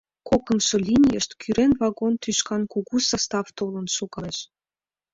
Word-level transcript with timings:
...Кокымшо 0.29 0.75
линийышт 0.87 1.31
кӱрен 1.41 1.71
вагон 1.79 2.13
тӱшкан 2.21 2.61
кугу 2.73 2.95
состав 3.09 3.45
толын 3.57 3.87
шогалеш. 3.95 4.37